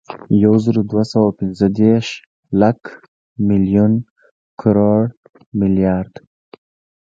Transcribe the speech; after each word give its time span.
یوزرودوهسوه 0.43 1.23
اوپنځهدېرس، 1.27 2.09
لک، 2.59 2.81
ملیون، 3.47 3.93
کروړ، 4.59 5.01
ملیارد 5.59 6.13